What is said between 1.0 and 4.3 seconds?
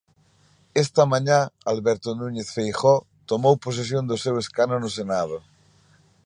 mañá Alberto Núñez Feijóo tomou posesión do